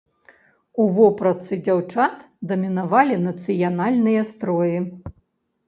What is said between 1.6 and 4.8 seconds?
дзяўчат дамінавалі нацыянальныя строі.